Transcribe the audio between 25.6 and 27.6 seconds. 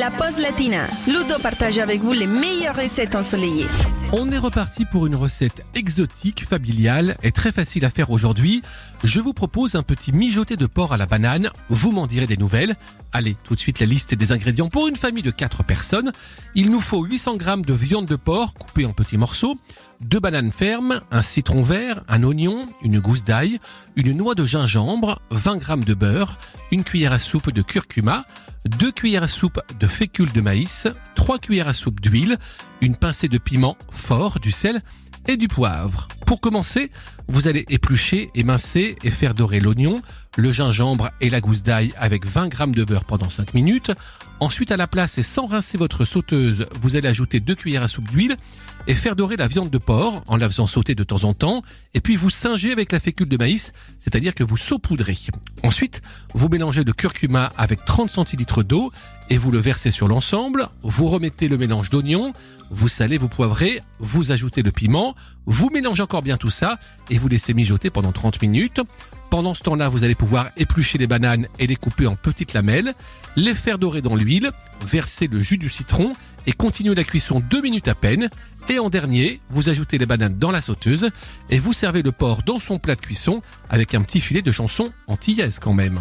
g de beurre, une cuillère à soupe